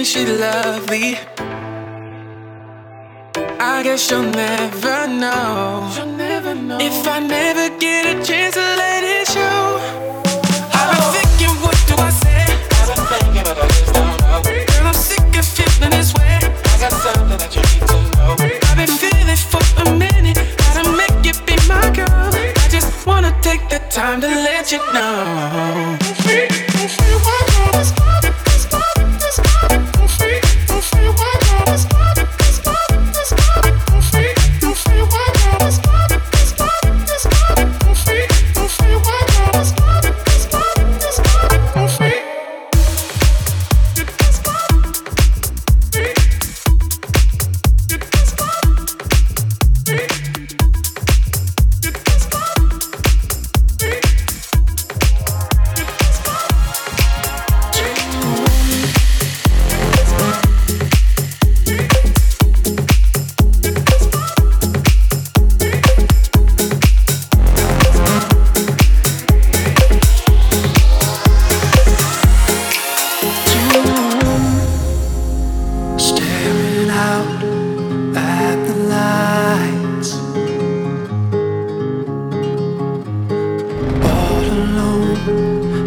[0.00, 1.18] Isn't she lovely?
[3.60, 5.92] I guess you'll never know.
[5.94, 6.78] You'll never know.
[6.80, 9.76] If I never get a chance to let it show.
[10.72, 12.48] I've been thinking, what do I say?
[14.72, 16.40] Girl, I'm sick of feeling this way.
[16.40, 18.40] I got something that you need to know.
[18.40, 20.40] I've been feeling for a minute.
[20.76, 22.08] To make you be my girl.
[22.08, 25.98] I just wanna take the time to let you know.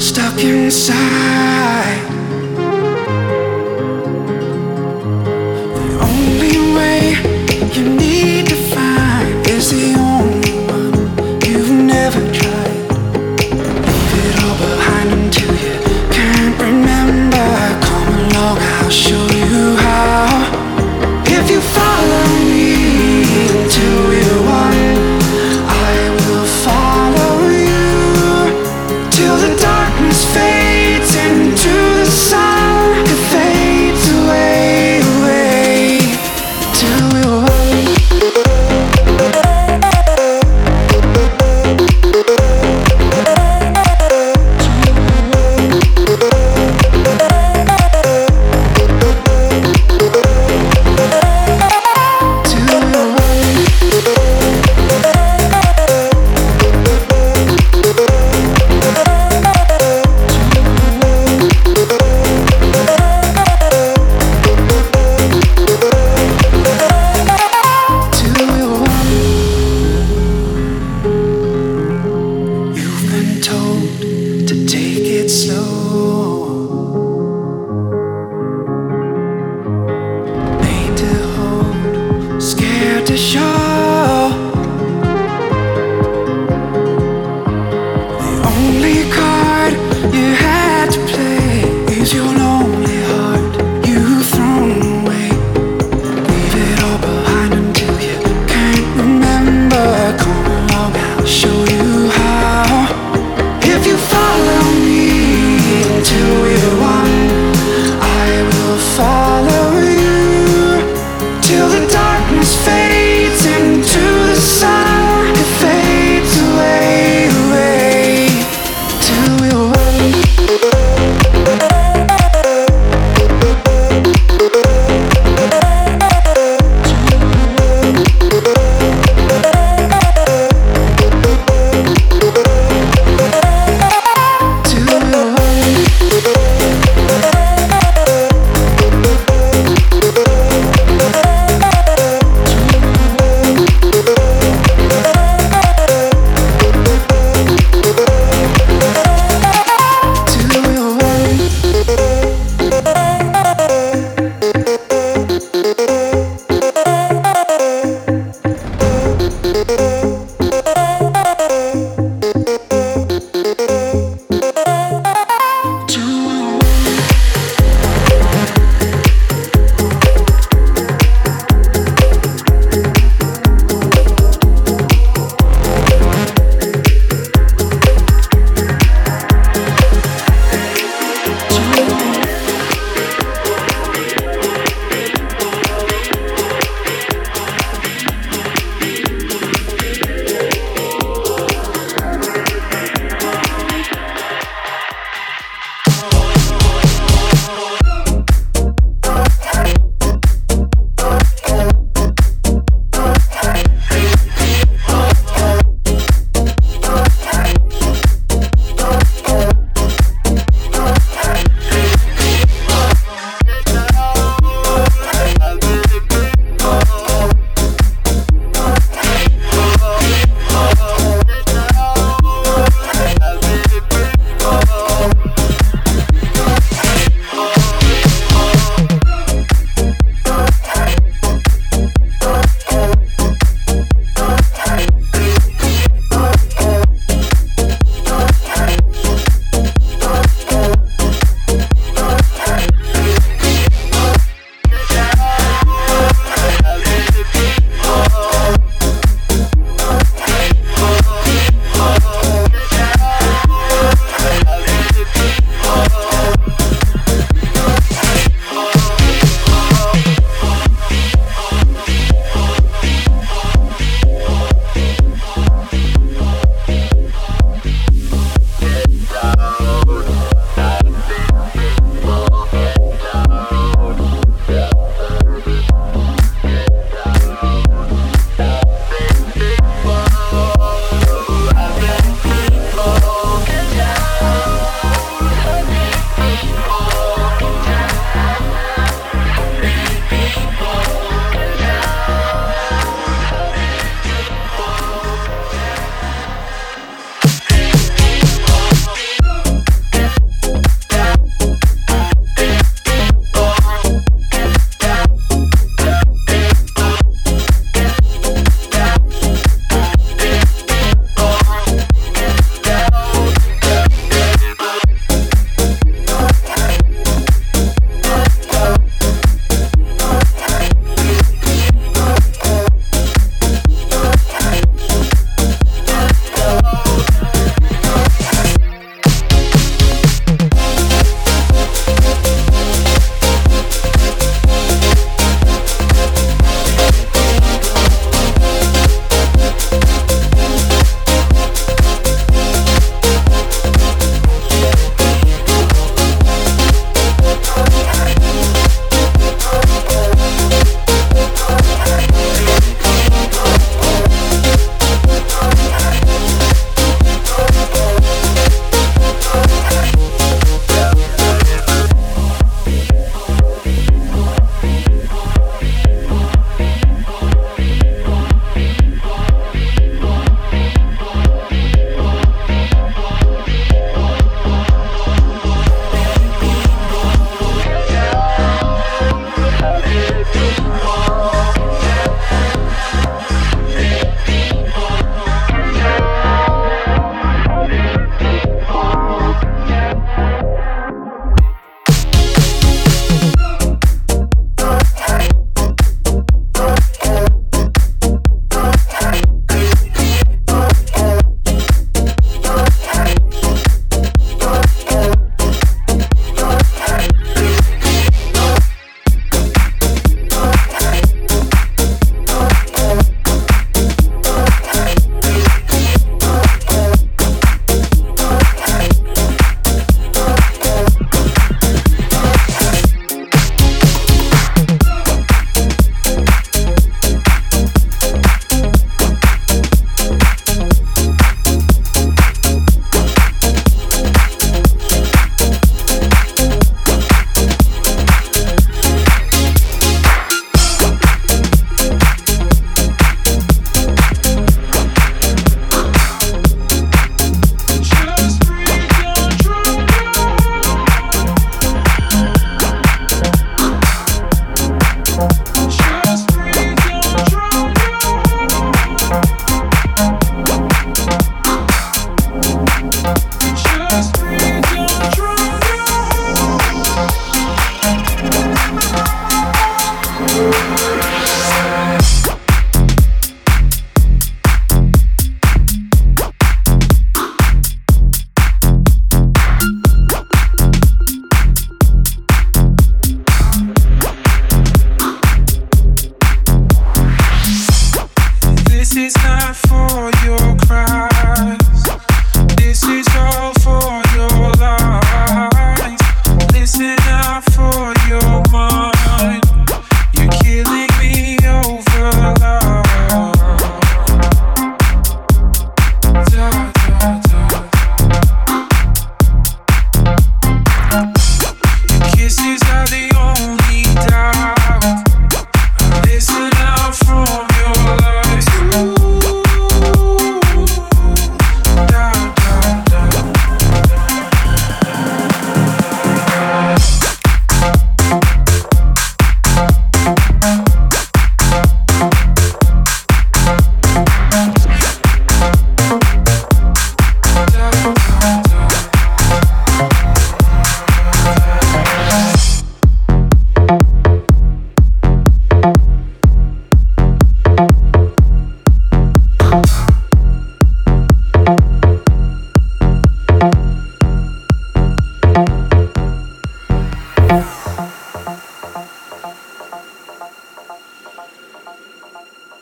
[0.03, 1.62] stuck inside.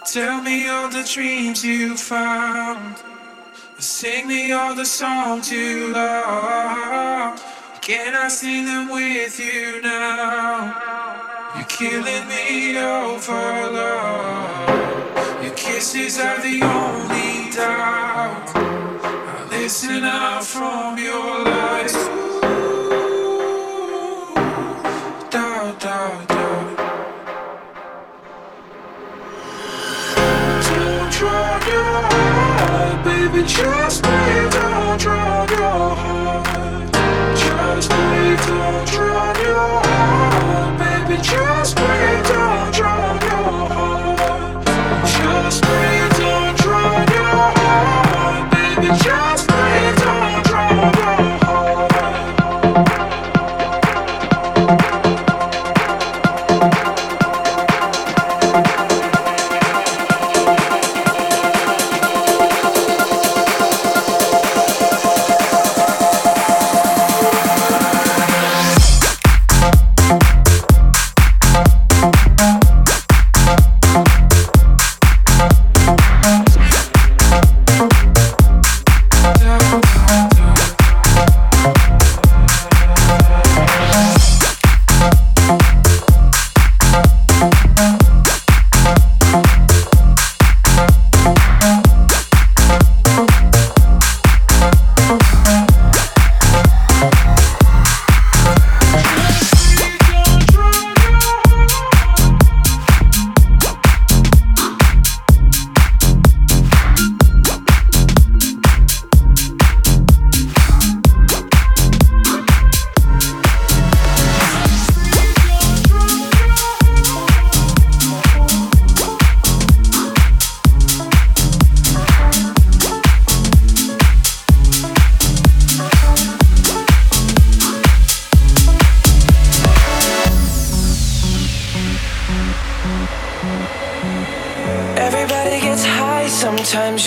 [0.05, 2.97] Tell me all the dreams you found.
[3.77, 7.41] Sing me all the songs you loved.
[7.81, 10.75] Can I sing them with you now?
[11.55, 15.43] You're killing me over love.
[15.43, 18.51] Your kisses are the only doubt.
[18.55, 21.95] I listen out from your lies.
[21.95, 22.31] Ooh,
[25.29, 26.30] doubt, doubt.
[31.73, 36.93] heart, baby, trust me, don't drown your heart.
[37.35, 42.30] Just me, don't drown your heart, baby, just me.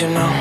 [0.00, 0.33] you know.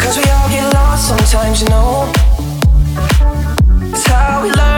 [0.00, 2.10] Cause we all get lost sometimes, you know.
[3.92, 4.77] It's how we learn.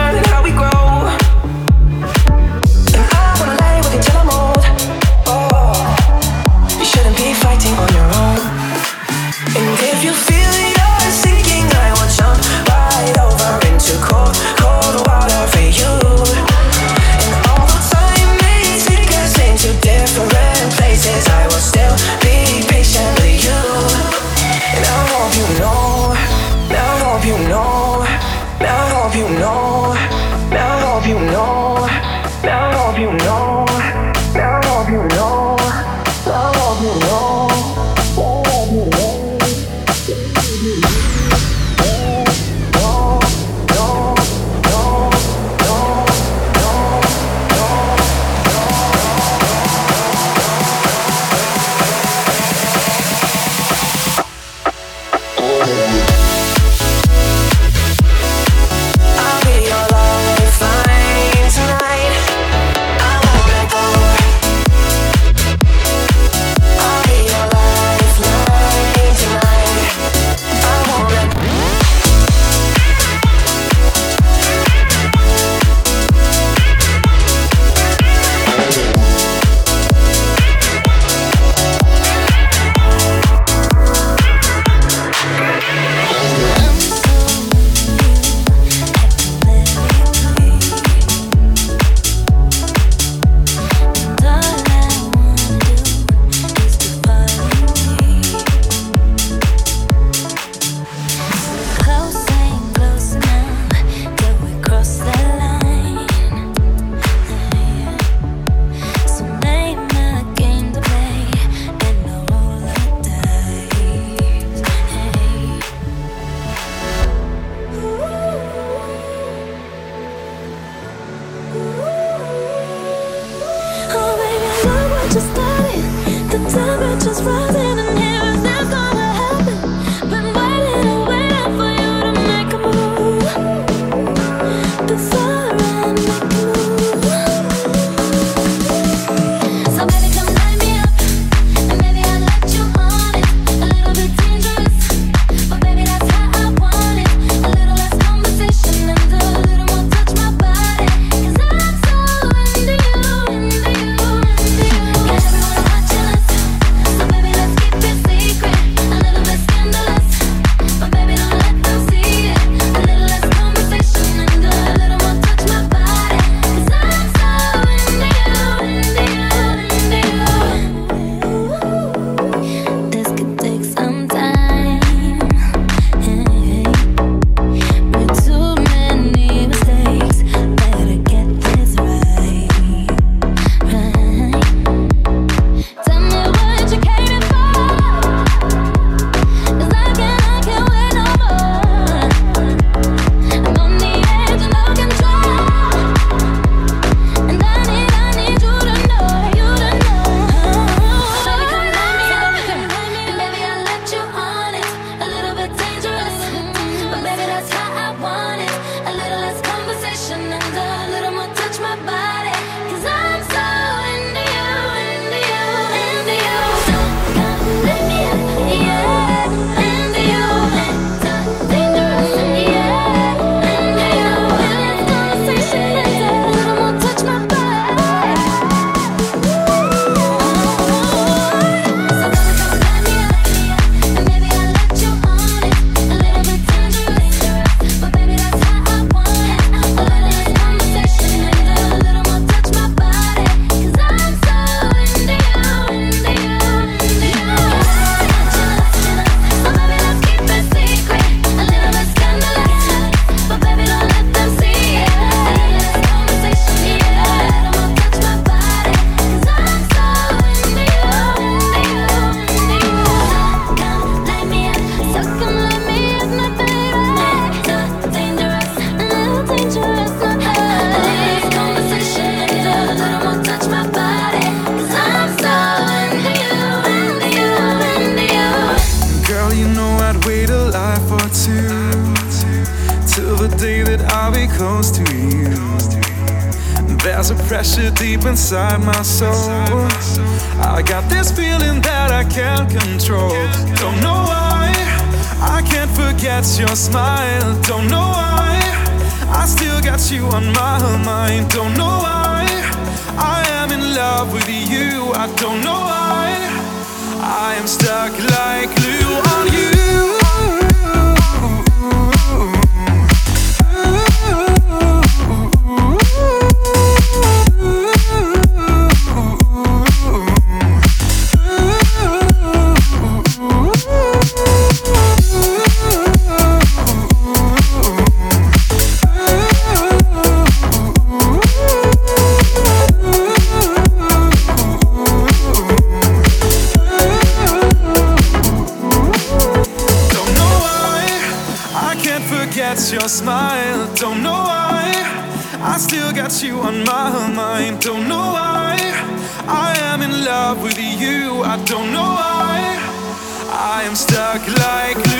[354.41, 354.90] Blind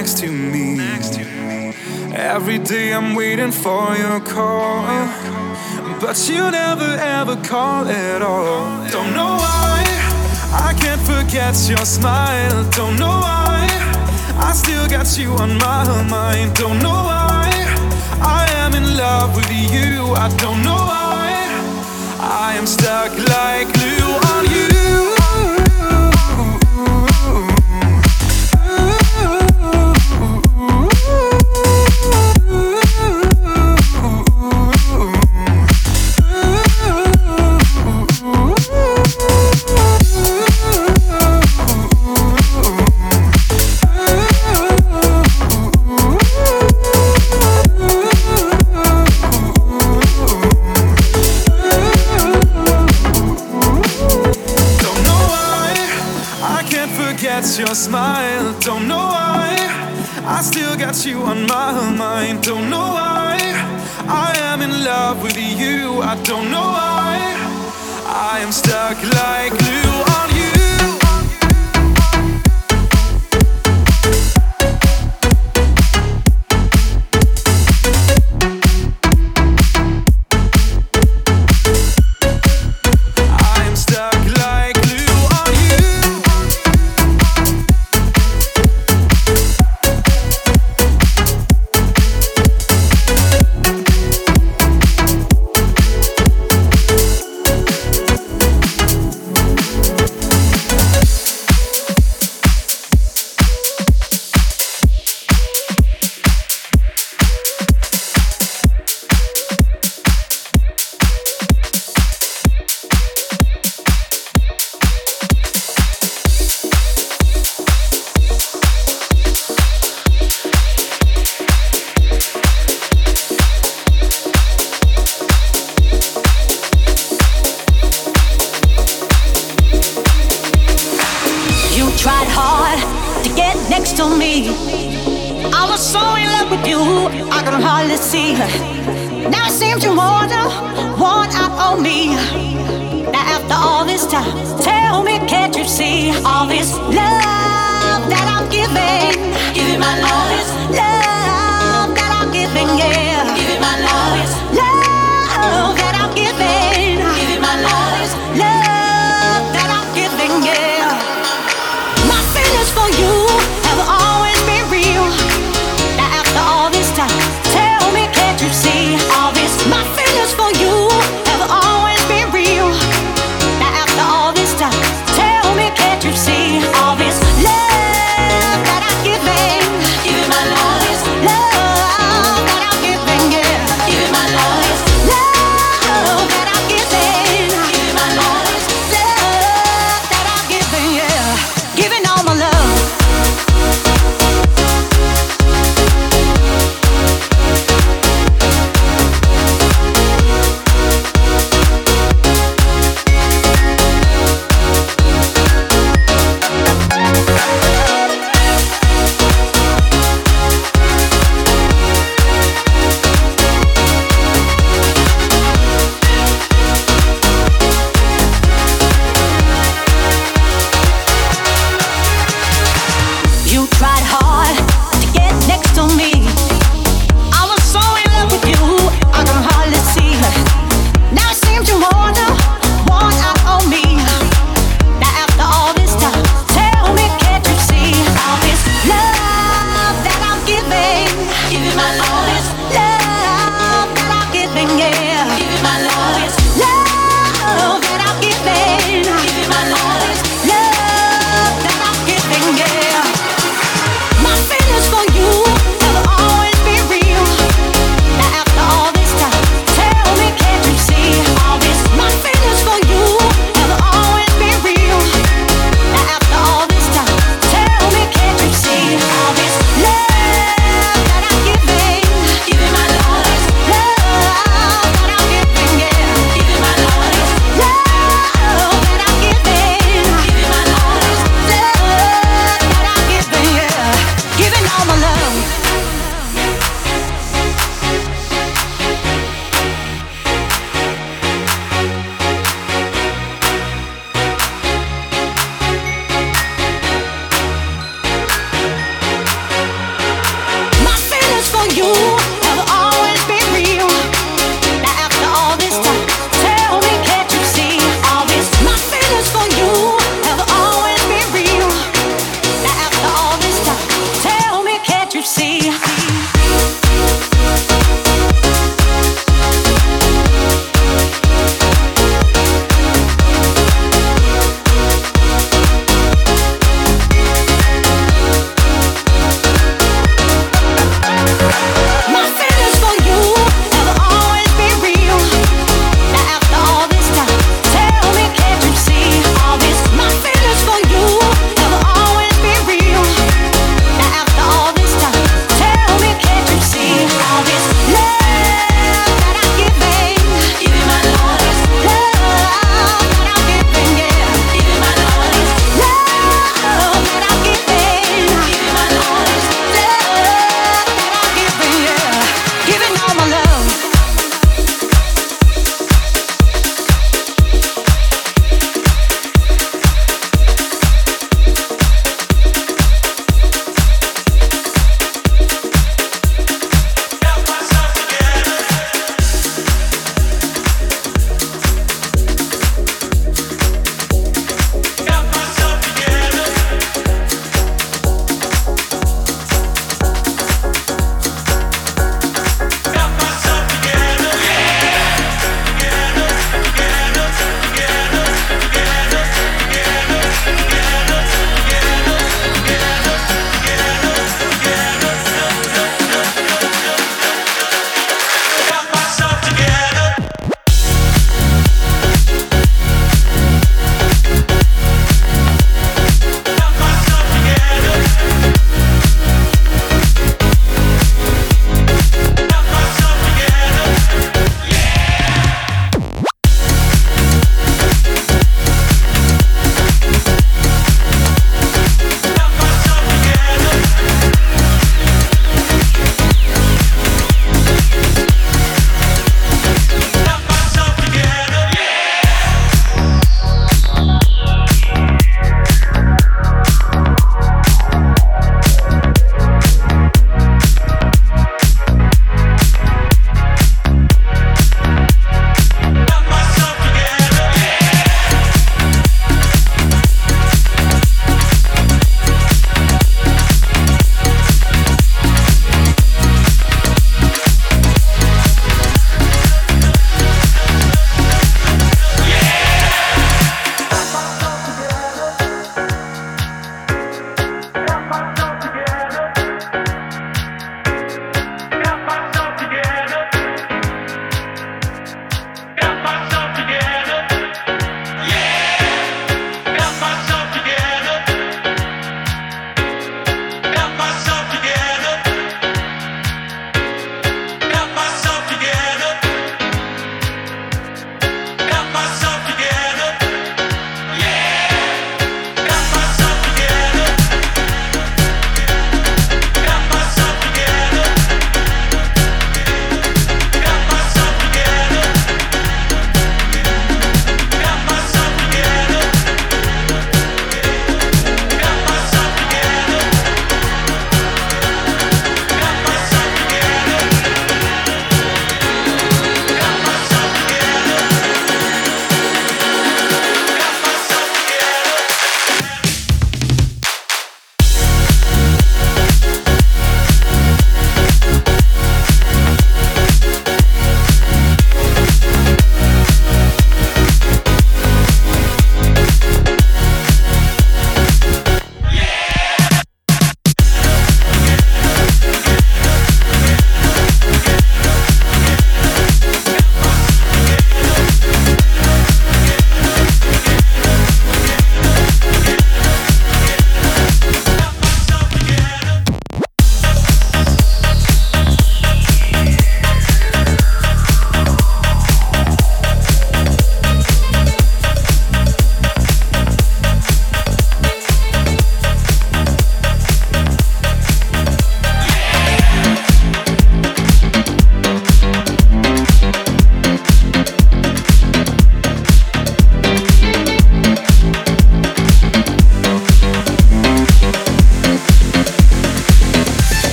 [0.00, 0.78] next to me.
[2.14, 4.82] Every day I'm waiting for your call,
[6.00, 8.64] but you never ever call at all.
[8.88, 9.76] Don't know why
[10.68, 12.58] I can't forget your smile.
[12.70, 13.68] Don't know why
[14.48, 16.54] I still got you on my mind.
[16.54, 17.50] Don't know why
[18.40, 20.14] I am in love with you.
[20.24, 21.28] I don't know why
[22.48, 23.79] I am stuck like
[60.80, 62.42] got you on my mind.
[62.42, 63.36] Don't know why.
[64.08, 66.00] I am in love with you.
[66.00, 67.18] I don't know why.
[68.06, 69.90] I am stuck like glue.
[70.29, 70.29] Give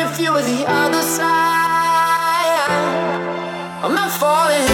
[0.00, 2.70] If you were the other side.
[3.82, 4.68] I'm not falling,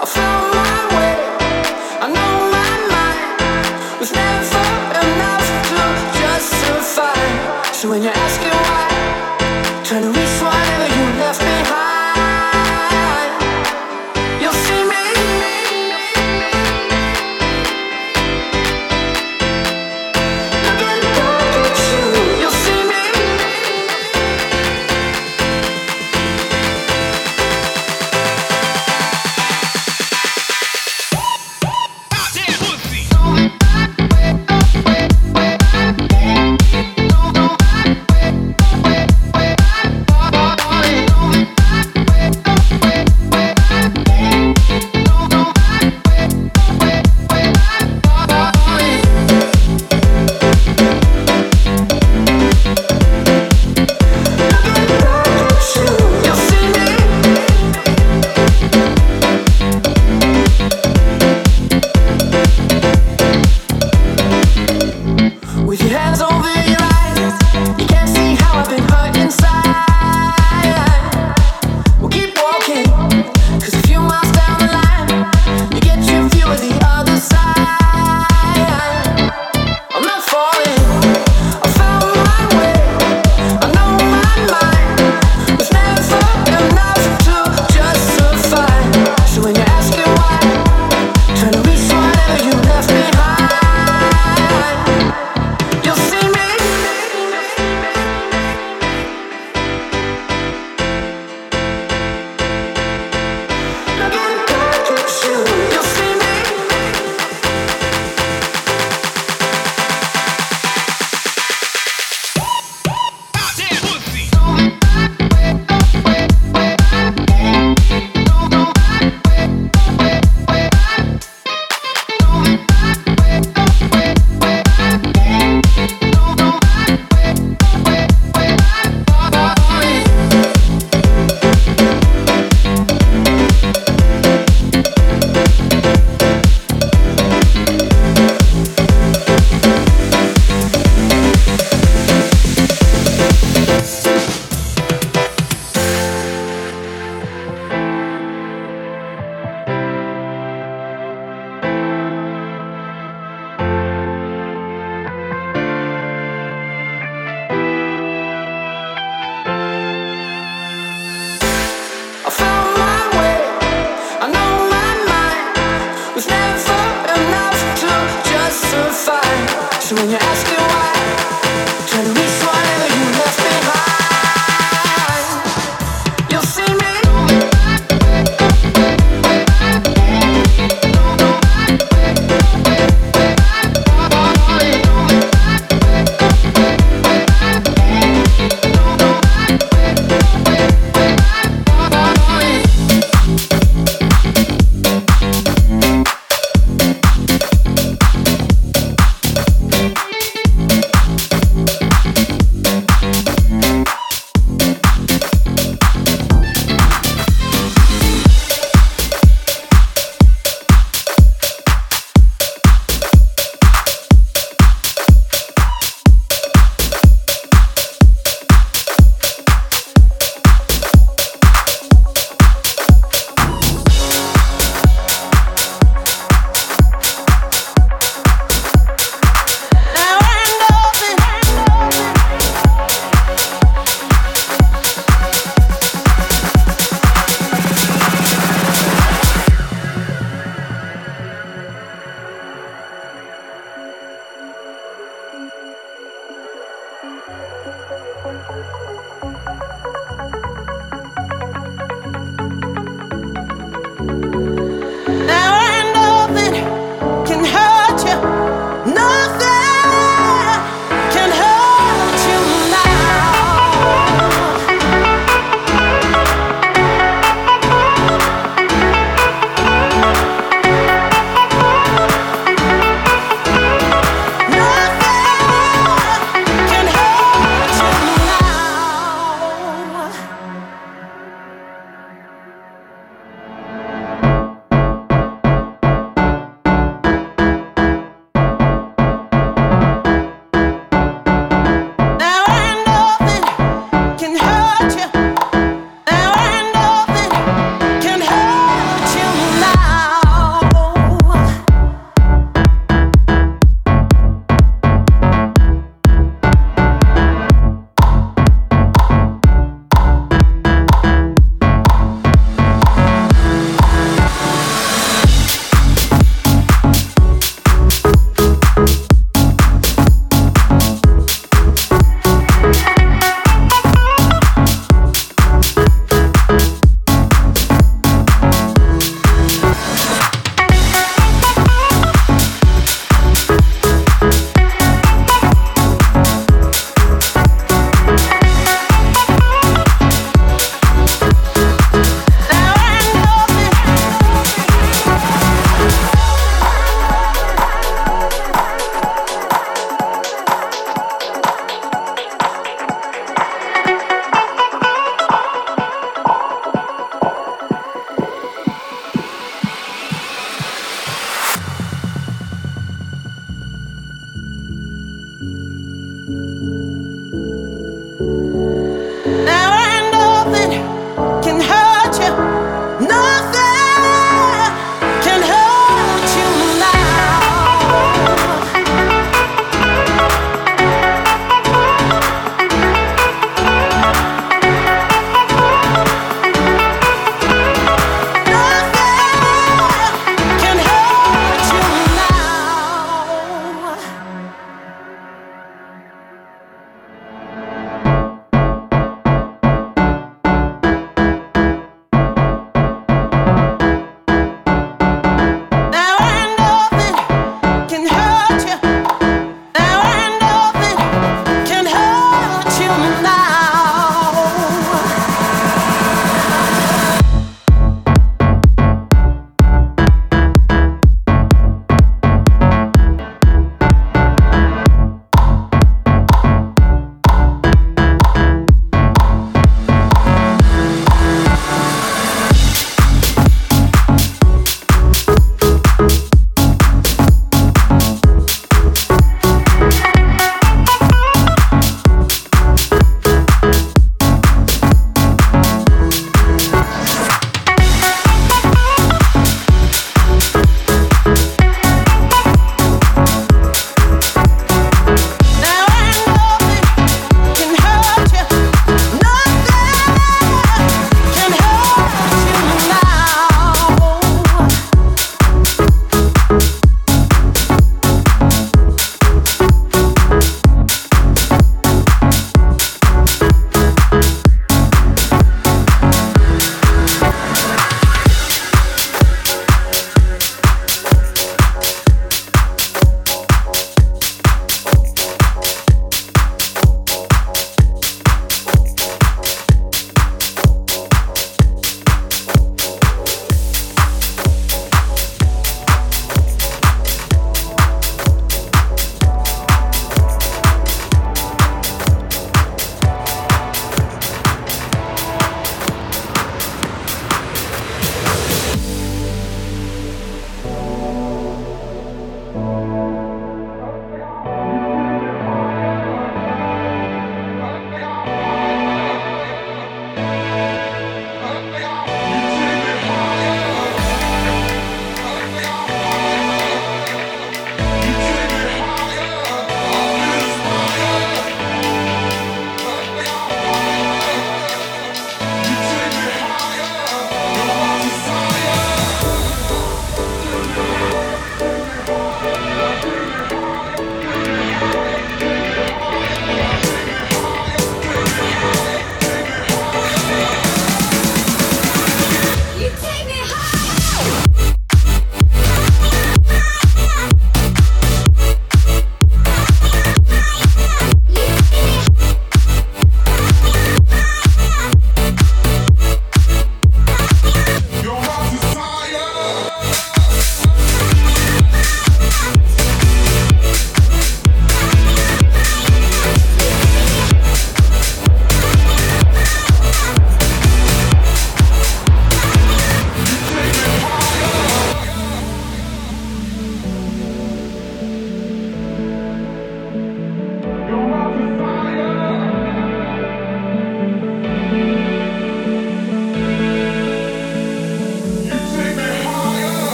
[0.00, 1.14] I found my way.
[2.00, 4.66] I know my mind was never
[5.02, 5.82] enough to
[6.20, 7.72] justify.
[7.72, 8.95] So when you're asking why.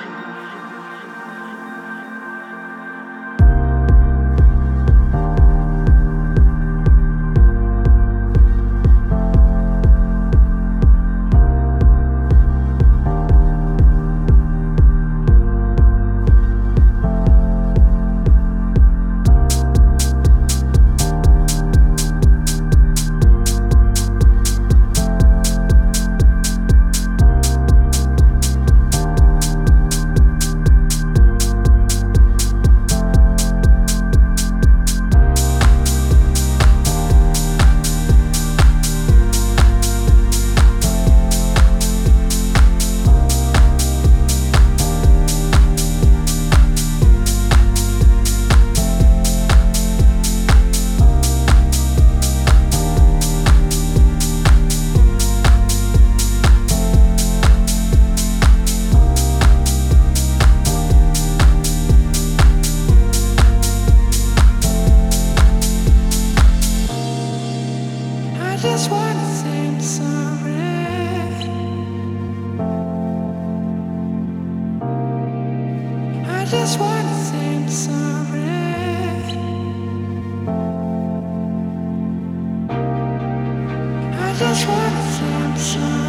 [84.37, 84.75] 着船，
[85.13, 86.04] 船上。